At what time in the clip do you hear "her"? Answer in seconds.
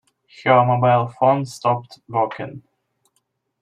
0.43-0.65